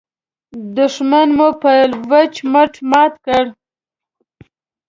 [0.75, 1.71] دوښمن مو په
[2.09, 3.45] وچ مټ مات کړ.